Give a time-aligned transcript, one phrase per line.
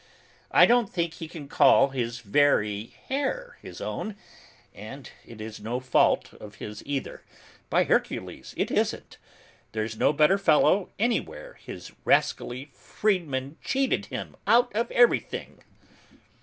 [0.49, 4.15] I don't think he can call his very hair his own,
[4.73, 7.21] and it is no fault of his either,
[7.69, 9.17] by Hercules, it isn't.
[9.73, 15.63] There's no better fellow anywhere; his rascally freedmen cheated him out of everything.